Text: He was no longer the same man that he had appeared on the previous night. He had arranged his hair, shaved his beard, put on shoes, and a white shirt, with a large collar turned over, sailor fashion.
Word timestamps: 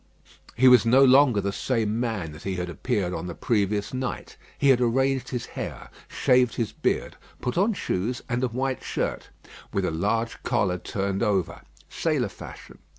He 0.55 0.67
was 0.67 0.83
no 0.83 1.03
longer 1.05 1.41
the 1.41 1.53
same 1.53 1.99
man 1.99 2.31
that 2.31 2.41
he 2.41 2.55
had 2.55 2.69
appeared 2.71 3.13
on 3.13 3.27
the 3.27 3.35
previous 3.35 3.93
night. 3.93 4.35
He 4.57 4.69
had 4.69 4.81
arranged 4.81 5.29
his 5.29 5.45
hair, 5.45 5.91
shaved 6.07 6.55
his 6.55 6.71
beard, 6.71 7.17
put 7.39 7.55
on 7.55 7.73
shoes, 7.75 8.23
and 8.27 8.43
a 8.43 8.47
white 8.47 8.83
shirt, 8.83 9.29
with 9.71 9.85
a 9.85 9.91
large 9.91 10.41
collar 10.41 10.79
turned 10.79 11.21
over, 11.21 11.61
sailor 11.87 12.29
fashion. 12.29 12.79